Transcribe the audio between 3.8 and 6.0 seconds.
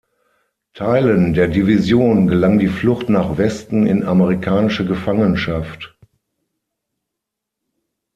in amerikanische Gefangenschaft.